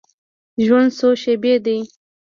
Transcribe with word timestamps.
ژوند 0.65 0.89
څو 0.97 1.09
شیبې 1.21 1.53
دی. 1.65 1.77